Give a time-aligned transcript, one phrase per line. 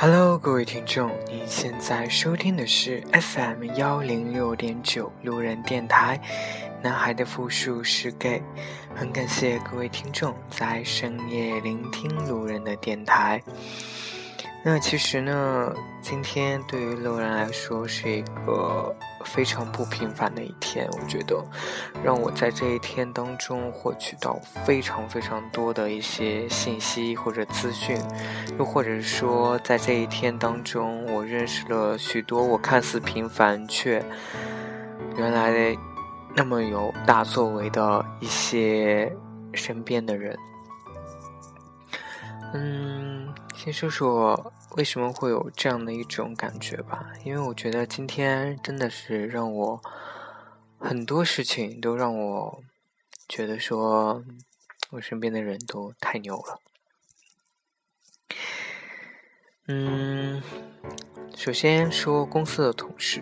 [0.00, 6.20] Hello，各位听众，您现在收听的是 FM 幺零六点九路人电台。
[6.80, 8.40] 男孩的复数是 gay，
[8.94, 13.42] 很感谢各位听众在深夜聆听路人的电台。
[14.62, 20.88] 那其实呢，今天对于路人来说是一个非常不平凡的一天。
[20.92, 21.42] 我觉得，
[22.02, 28.00] 让我在这一天当中获取到非常非常多的一些信息或者资讯，
[28.58, 34.04] 又或者说在这一天当中，我认识了许多我看似平凡却
[35.16, 35.76] 原来
[36.34, 39.12] 那么有大作为的一些
[39.52, 40.38] 身边的人。
[42.54, 47.12] 嗯，先说说为什么会有这样的一种感觉吧。
[47.24, 49.82] 因为我觉得今天真的是让我
[50.78, 52.62] 很多事情都让我
[53.28, 54.24] 觉得说，
[54.90, 56.60] 我身边的人都太牛了。
[59.66, 60.42] 嗯，
[61.36, 63.20] 首先说公司的同事，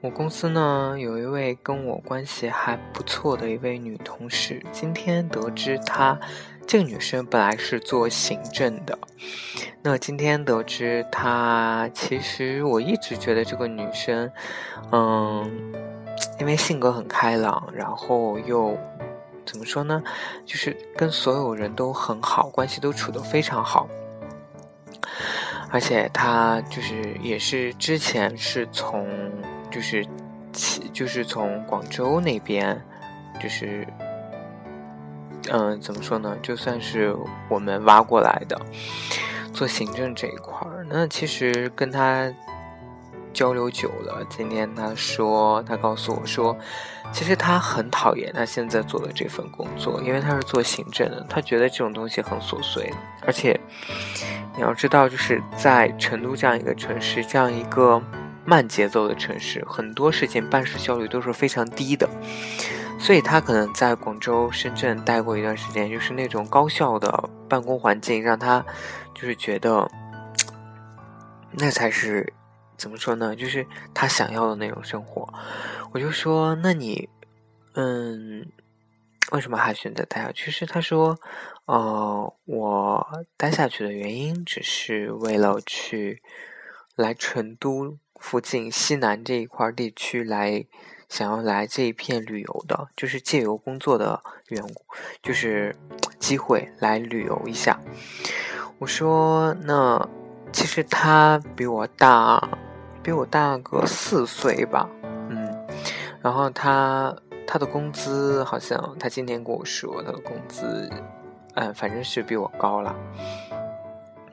[0.00, 6.20] 我公司呢有一位跟我关系还不错的一位女同事，今天得知她。
[6.66, 8.98] 这个女生本来是做行政的，
[9.82, 14.30] 那今天得知她，其实我一直觉得这个女生，
[14.90, 15.72] 嗯，
[16.40, 18.76] 因为性格很开朗，然后又
[19.46, 20.02] 怎么说呢，
[20.44, 23.86] 就是跟所有人都很好，关系都处得非常好，
[25.70, 29.06] 而且她就是也是之前是从
[29.70, 30.04] 就是
[30.92, 32.82] 就是从广州那边
[33.40, 33.86] 就是。
[35.50, 36.36] 嗯，怎么说呢？
[36.42, 37.14] 就算是
[37.48, 38.60] 我们挖过来的，
[39.52, 42.32] 做行政这一块儿，那其实跟他
[43.32, 44.24] 交流久了。
[44.30, 46.56] 今天他说，他告诉我说，
[47.12, 52.90] 其实他很讨厌他现在做的这份工作，因为他是做行政的，他觉得这种东西很琐碎，
[53.26, 53.58] 而且
[54.56, 58.00] 你要知道，就是在成都这样一个城市，这样一个
[58.44, 62.08] 慢节奏的城市，很多事情办事效率都是非常低的。
[63.04, 68.64] 所以他可能在广州、深圳待过一段时间，就是那种高效的办公环境，让他
[69.14, 69.86] 就是觉得
[71.52, 72.32] 那才是
[72.78, 73.36] 怎么说呢？
[73.36, 75.28] 就是他想要的那种生活。
[75.92, 77.06] 我就说，那你
[77.74, 78.50] 嗯，
[79.32, 80.50] 为什么还选择待下去？
[80.50, 81.18] 是他说，
[81.66, 86.22] 呃，我待下去的原因只是为了去
[86.96, 90.64] 来成都附近西南这一块地区来。
[91.08, 94.82] 想要来这一片旅游的，就是借由工作的缘故，
[95.22, 95.74] 就是
[96.18, 97.78] 机会来旅游一下。
[98.78, 100.08] 我说，那
[100.52, 102.48] 其实他比我大，
[103.02, 104.88] 比我大个四岁吧，
[105.28, 105.66] 嗯。
[106.20, 107.14] 然后他
[107.46, 110.90] 他的工资好像，他今天跟我说，他的工资，
[111.54, 112.94] 嗯，反正是比我高了。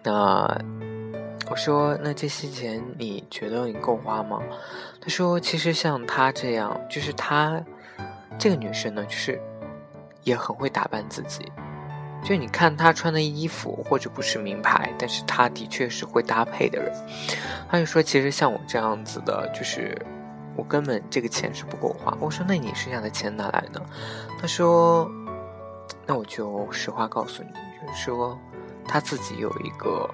[0.04, 0.81] 那。
[1.52, 4.40] 我说：“那这些钱你觉得你够花吗？”
[5.02, 7.62] 他说：“其实像她这样，就是她
[8.40, 9.38] 这个女生呢，就是
[10.24, 11.52] 也很会打扮自己。
[12.24, 16.90] 就你看她穿的衣服，或者不是名牌，但是她的确是会搭配的人。”
[17.70, 19.94] 他就说：“其实像我这样子的，就是
[20.56, 23.82] 我根本这个钱是不够花。”我说：“那你剩下的钱哪来呢？”
[24.40, 25.12] 他说
[26.08, 27.50] ：“那我就实话告诉你，
[27.86, 28.40] 就是说
[28.88, 30.10] 他自己有一个。”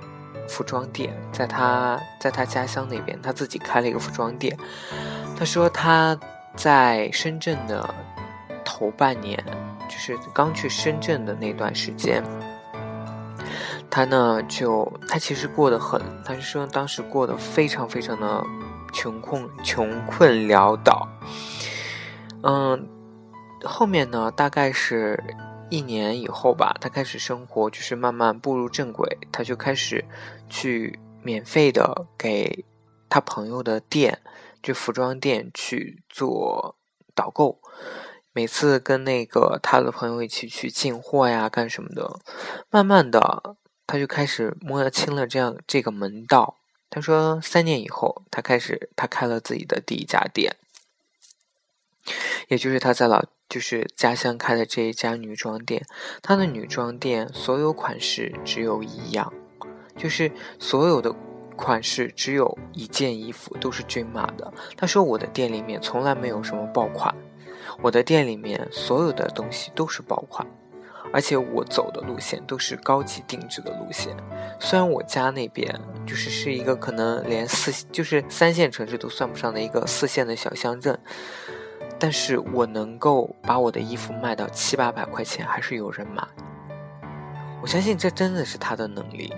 [0.48, 4.58] 服装店，在他在他家乡那边，他自己开了一个服装店。
[5.38, 6.18] 他说他
[6.56, 7.94] 在深圳的
[8.66, 9.38] 头半年，
[9.88, 12.24] 就是刚去深圳的那段时间，
[13.90, 18.44] 他呢就他其实过得很，他是说当时过得非常非常的
[18.94, 21.08] 穷困穷困潦倒。
[22.44, 22.88] 嗯，
[23.64, 25.22] 后面呢大概是。
[25.70, 29.18] 一年以后吧，他开始生活，就是慢慢步入正轨。
[29.32, 30.06] 他就开始
[30.50, 32.64] 去免费的给
[33.10, 34.22] 他朋友的店，
[34.64, 36.78] 就服装店去做
[37.14, 37.60] 导购。
[38.32, 42.20] 每次跟那个他的朋友一起去进货呀，干什么的。
[42.70, 46.56] 慢慢的，他就开始摸清了这样这个门道。
[46.90, 50.56] 他说，三年以后，他开始他开了自己的第一家店，
[52.48, 53.26] 也就是他在老。
[53.50, 55.86] 就是家乡开的这一家女装店，
[56.22, 59.32] 她的女装店所有款式只有一样，
[59.96, 61.14] 就是所有的
[61.56, 64.54] 款式只有一件衣服都是均码的。
[64.76, 67.16] 她说我的店里面从来没有什么爆款，
[67.82, 70.46] 我的店里面所有的东西都是爆款，
[71.14, 74.16] 而且我走的路线都是高级定制的路线。
[74.60, 81.00] 虽然我家那边就是是一个可能连四就是三线城市都算不上的一个四线的小乡镇。
[82.00, 86.26] 但是我能够把我的衣服卖到七八百块钱，还是有人买。
[87.62, 89.34] 我相信这真的是他的能力，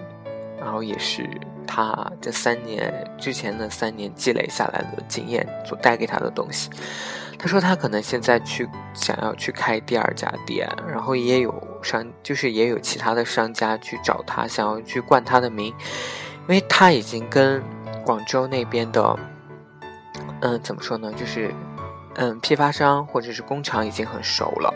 [0.59, 1.29] 然后也是
[1.65, 6.69] 他这三年之前的三年积累下来的经验所带给他的东西。
[7.37, 17.63] 他说他可能现在去想要去开第二家店，然后也有商，就是也有其他的商家去找他，想要去冠他的名，因为他已经跟
[18.05, 19.17] 广州那边的，
[20.41, 21.53] 嗯，怎么说呢，就是
[22.21, 24.73] 嗯，批发商或者是工厂已经很熟了，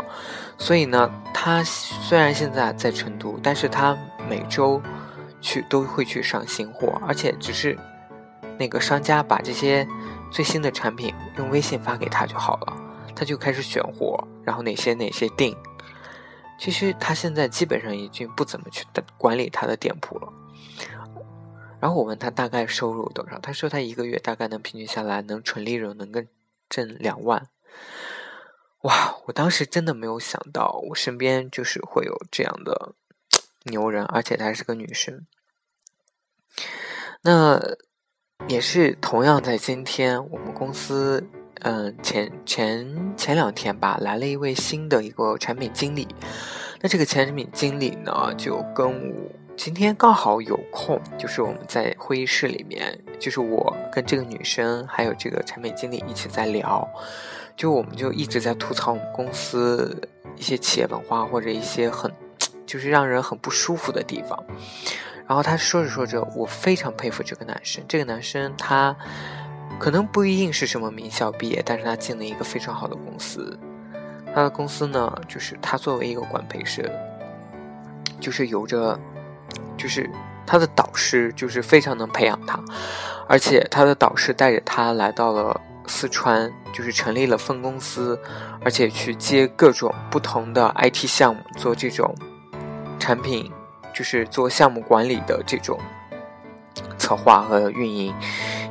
[0.57, 3.97] 所以呢，他虽然现在在成都，但是他
[4.29, 4.81] 每周
[5.41, 7.77] 去都会去上新货，而且只是
[8.57, 9.87] 那个商家把这些。
[10.31, 12.73] 最新的产品用微信发给他就好了，
[13.15, 15.55] 他就开始选货，然后哪些哪些定。
[16.57, 18.83] 其实他现在基本上已经不怎么去
[19.15, 20.33] 管理他的店铺了。
[21.79, 26.27] 然后我问他大概收入多少，他说他一个月大概能平均下来能纯利润能跟
[26.69, 27.49] 挣两万。
[28.81, 29.17] 哇！
[29.25, 32.93] 我当时真的没有想到，我身边就是会有这样的
[33.63, 35.25] 牛人，而且她是个女生。
[37.21, 37.77] 那。
[38.49, 41.25] 也是同样在今天，我们公司，
[41.61, 46.05] 嗯，前前前两天吧，来了一位新的一个产品经理。
[46.83, 56.85] 那这个前产品经理呢，就跟我今天刚好有空，就是我们在会议室里面，就是我跟这个女生还有这个产品经理一起在聊，
[57.55, 59.97] 就我们就一直在吐槽我们公司
[60.35, 62.11] 一些企业文化或者一些很，
[62.65, 64.37] 就是让人很不舒服的地方。
[65.25, 67.81] 然后他说着说着，我非常佩服这个男生。
[67.87, 68.93] 这个男生他
[69.79, 73.57] 可能不一定是什么名校毕业，但是他进了一个非常好的公司。
[74.33, 76.83] 他的公司呢，就是他作为一个管培生，
[78.19, 78.99] 就是有着，
[79.77, 80.09] 就是
[80.45, 82.59] 他的导师就是非常能培养他，
[83.27, 88.19] 而且他的导师带着他来到了四川，就是成立了分公司，
[88.63, 92.15] 而且去接各种不同的 IT 项目，做这种
[92.99, 93.51] 产品。
[93.95, 95.79] 就是做项目管理的这种
[96.97, 98.11] 策划和运营，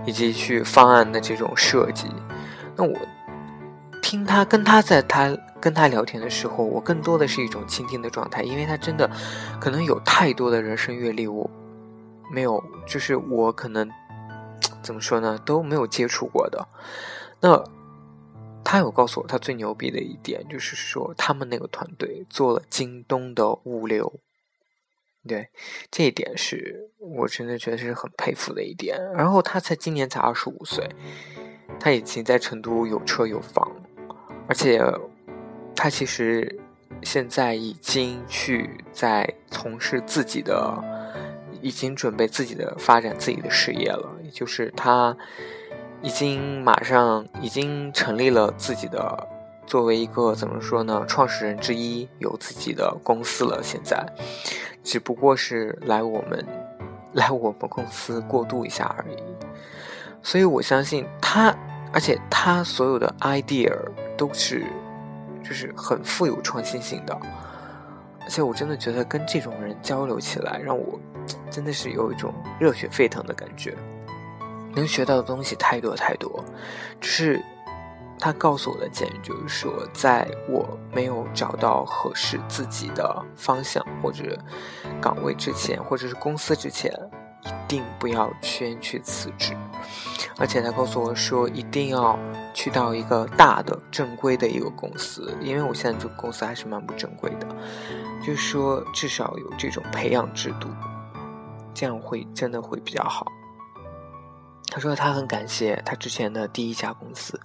[0.05, 2.09] 以及去方案的这种设计。
[2.75, 2.93] 那我
[4.03, 5.29] 听他跟他在他
[5.63, 9.09] 跟他聊天的时候，我更多的是一种倾听的状态，因为他真的
[9.61, 11.49] 可能有太多的人生阅历，我
[12.33, 13.89] 没有，就是我可能
[14.83, 16.67] 怎么说呢，都没有接触过的。
[17.41, 17.65] 那
[18.65, 24.21] 他有告诉我，他最牛逼的一点就是说，他们那个团队做了京东的物流。
[25.29, 25.51] 对，
[25.89, 29.01] 这一点是我真的觉得是很佩服的一点。
[29.15, 30.89] 然后他才今年才二十五岁，
[31.79, 33.71] 他已经在成都有车有房，
[34.49, 34.83] 而且
[35.83, 36.61] 他其实
[37.03, 40.81] 现在已经去在从事自己的，
[41.61, 44.09] 已经准备自己的发展自己的事业了。
[44.23, 45.17] 也就是他
[46.01, 49.27] 已经马上已经成立了自己的，
[49.67, 53.61] 作为一个怎么说呢，创始人之一，有自己的公司了。
[53.61, 54.07] 现在。
[54.85, 56.47] 只不过是来我们，
[57.15, 59.17] 来我们公司过渡一下而已，
[60.23, 61.53] 所以我相信他，
[61.93, 63.77] 而且他所有的 idea
[64.17, 64.65] 都是，
[65.43, 67.15] 就是很富有创新性的，
[68.21, 70.99] 而且我真的觉得跟这种人交流起来，让我
[71.51, 73.77] 真的是有一种热血沸腾的感觉，
[74.75, 76.45] 能学到的东西太多太多，
[77.01, 77.43] 只是。
[78.19, 84.39] 他告诉我的建议就是说，在我没有找到合适自己的方向或者
[85.01, 86.93] 岗位之前，或者是公司之前，
[87.43, 89.57] 一定不要先去辞职。
[90.39, 92.19] 而且他告诉我说，一定要
[92.55, 97.47] 去到一个大的正规的一个公司，因为我现在这个公司还是蛮不正规的，
[98.21, 100.69] 就是说至少有这种培养制度，
[101.75, 103.27] 这样会真的会比较好。
[104.69, 107.39] 他说他很感谢他之前的第一家公司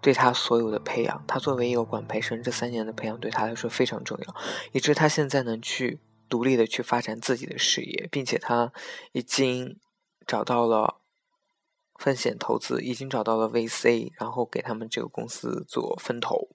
[0.00, 1.22] 对他所有的培养。
[1.26, 4.34] 他作为一个管培生，这三年的培养对他来说非常重要，
[4.72, 8.72] 以致他现在能去独立的去发展自己的事业，并且他
[9.12, 9.76] 已经
[10.26, 10.94] 找到了
[12.00, 16.48] 风险投资，已经找到了 VC，然后给他们这个公司做分投。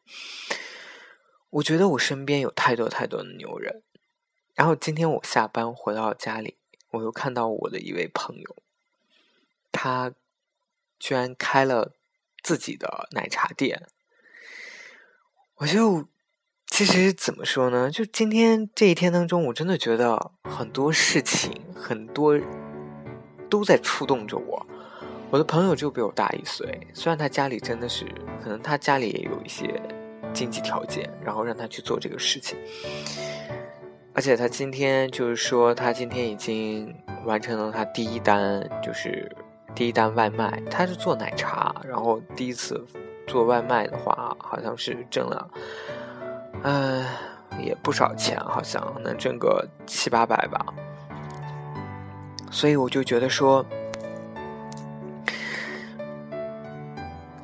[1.52, 3.84] 我觉得我身边有太多太多的牛人。
[4.56, 6.58] 然后今天我下班回到家里，
[6.90, 8.56] 我又看到我的一位朋友。
[9.72, 10.14] 他
[10.98, 11.92] 居然开了
[12.42, 13.86] 自己的奶茶店，
[15.58, 16.08] 我就
[16.66, 17.92] 其实怎么说呢？
[17.92, 22.40] 就今天这一天当中，我真的觉得很多事情很多
[23.48, 24.66] 都在触动着我。
[25.30, 28.06] 我的朋友就比我大一岁，虽然他家里真的是
[28.44, 29.82] 可能他家里也有一些
[30.34, 32.58] 经济条件，然后让他去做这个事情，
[34.14, 39.30] 而且他今天就是说，他今天已经完成了他第一单，就是。
[39.74, 42.82] 第一单外卖，他是做奶茶，然后第一次
[43.28, 45.52] 做外卖的话，好像是挣了，
[46.64, 47.06] 嗯，
[47.60, 50.66] 也不少钱，好像能挣个七八百吧。
[52.50, 53.66] 所以我就觉得说，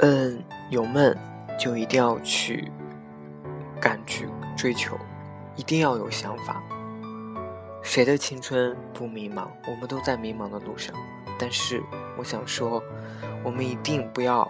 [0.02, 1.16] 嗯，有梦
[1.60, 2.72] 就一定要去
[3.80, 4.28] 敢去
[4.58, 4.98] 追求，
[5.56, 6.60] 一定要有想法。
[7.84, 9.46] 谁的青春不迷茫？
[9.68, 10.96] 我们都在迷茫的路上。
[11.38, 11.84] 但是
[12.18, 12.82] 我想说，
[13.44, 14.50] 我们一定不要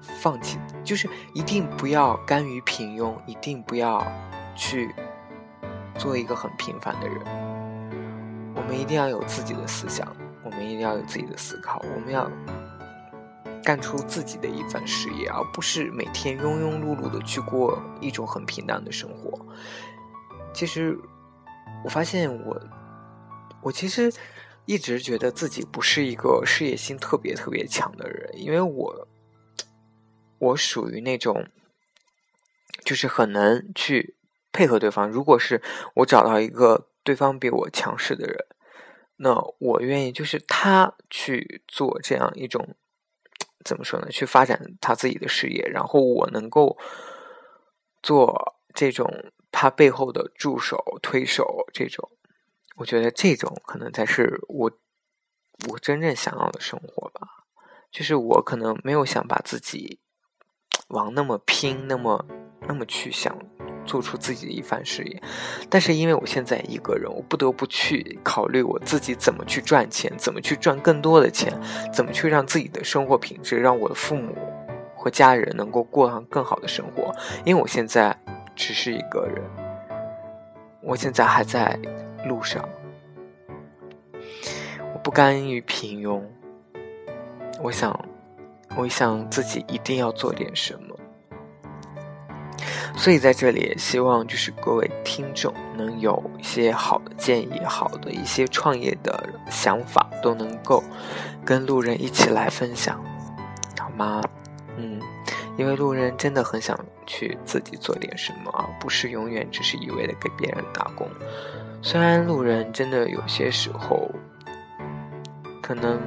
[0.00, 4.04] 放弃，就是一定不要甘于平庸，一定不要
[4.56, 4.92] 去
[5.96, 7.18] 做一个很平凡的人。
[8.56, 10.08] 我们一定要有自己的思想，
[10.42, 12.28] 我们一定要有自己的思考，我们要
[13.66, 19.44] 干出自己的一番事业，而不是每天庸庸碌碌的去过一种很平淡的生活。
[20.54, 20.96] 其实。
[21.84, 22.60] 我发现我，
[23.62, 24.12] 我其实
[24.64, 29.08] 一直觉得自己不是一个事业心特别特别强的人，因为我，
[30.38, 31.46] 我属于那种，
[32.82, 34.16] 就是很能去
[34.50, 35.08] 配合对方。
[35.08, 35.62] 如果是
[35.96, 38.46] 我找到一个对方比我强势的人，
[39.16, 42.74] 那我愿意就是他去做这样一种，
[43.66, 44.08] 怎么说呢？
[44.10, 46.78] 去发展他自己的事业，然后我能够
[48.02, 49.32] 做这种。
[49.58, 52.10] 他背后的助手、推手，这种，
[52.76, 54.70] 我觉得这种可能才是我
[55.70, 57.26] 我真正想要的生活吧。
[57.90, 59.98] 就是我可能没有想把自己
[60.88, 62.26] 往那么拼，那么
[62.68, 63.34] 那么去想
[63.86, 65.22] 做出自己的一番事业。
[65.70, 71.52] 但是因为我现在一个人，我不得不去考虑我自己怎么去赚钱，怎么去赚更多的钱，
[71.92, 74.36] 怎么去让自己的生活品质，让我的父母
[74.94, 77.14] 和家人能够过上更好的生活。
[77.44, 78.16] 因为我现在。
[78.58, 79.44] 只是一个人，
[80.80, 81.78] 我现在还在
[82.26, 82.66] 路上，
[84.94, 86.22] 我不甘于平庸，
[87.62, 88.02] 我想，
[88.78, 90.95] 我想自己一定要做点什么，
[92.96, 100.82] 所以在这里也希望就是各位听众能有一些好的建议，好的一些创业的想法，都能够
[101.44, 103.00] 跟路人一起来分享，
[103.78, 104.22] 好吗？
[104.76, 105.00] 嗯。
[105.58, 111.08] 因为路人真的很想去自己做点什么，而不是永远只是一味的给别人打工。
[111.80, 114.10] 虽然路人真的有些时候
[115.62, 115.98] 可能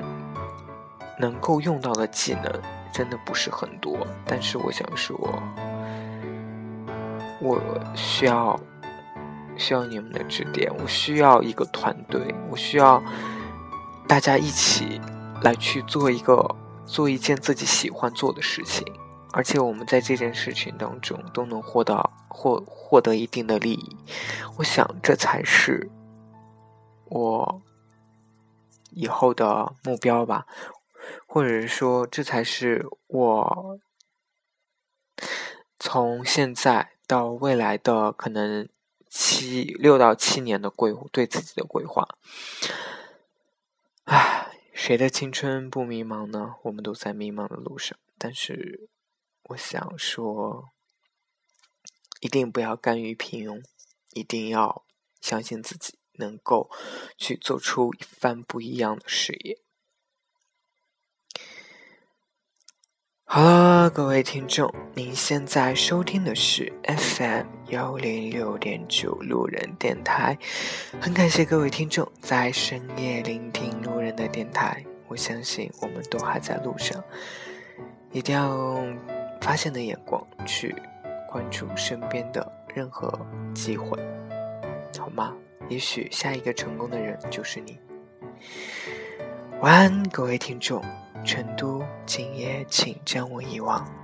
[1.17, 2.61] 能够用到的技能
[2.93, 5.17] 真的不是很多，但是我想说，
[7.41, 7.61] 我
[7.95, 8.59] 需要
[9.57, 13.01] 需要你们的指点，我需要一个团队，我需要
[14.07, 14.99] 大家一起
[15.41, 16.55] 来去做一个
[16.85, 18.85] 做一件自己喜欢做的事情。
[19.31, 23.97] 而且我们在这件事情当中都能获得获获得一定的利益，
[24.57, 25.87] 我想这才是
[27.05, 27.61] 我
[28.89, 30.47] 以后的目标吧，
[31.27, 33.79] 或者是说这才是我
[35.77, 38.69] 从现在到未来的可能
[39.09, 42.07] 七六到七年的规对自己的规划。
[44.03, 46.57] 唉，谁的青春不迷茫呢？
[46.61, 48.87] 我们都在迷茫的路上，但是。
[49.49, 50.69] 我想说，
[52.19, 53.63] 一定不要甘于平庸，
[54.11, 54.85] 一定要
[55.19, 56.69] 相信自己能够
[57.17, 59.59] 去做出一番不一样的事业。
[63.25, 70.35] 好了，各位听众，您现在收听的是 FM 幺零六点九路人电台，
[70.99, 74.83] 很感谢各位听众在深夜聆听路人的电台。
[75.07, 77.01] 我相信我们都还在路上，
[78.11, 78.97] 一定要用。
[79.41, 80.75] 发现的眼光去
[81.29, 82.45] 关注身边的
[82.75, 83.97] 任何机会，
[84.97, 85.33] 好吗？
[85.69, 87.79] 也许下一个成功的人就是你。
[89.61, 90.83] 晚安，各位听众。
[91.23, 93.98] 成都，今夜请将我遗忘。